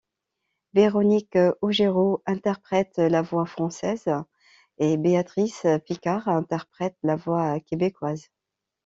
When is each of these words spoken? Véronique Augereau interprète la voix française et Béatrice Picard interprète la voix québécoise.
Véronique 0.73 1.37
Augereau 1.61 2.23
interprète 2.25 2.93
la 2.97 3.21
voix 3.21 3.45
française 3.45 4.07
et 4.79 4.97
Béatrice 4.97 5.67
Picard 5.85 6.27
interprète 6.27 6.97
la 7.03 7.15
voix 7.15 7.59
québécoise. 7.59 8.31